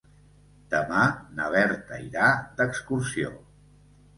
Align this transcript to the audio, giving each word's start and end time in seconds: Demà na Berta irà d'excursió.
Demà 0.71 1.03
na 1.39 1.49
Berta 1.57 1.99
irà 2.07 2.33
d'excursió. 2.61 3.31